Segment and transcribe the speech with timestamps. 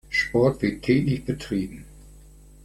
[0.09, 1.85] Sport wird täglich betrieben.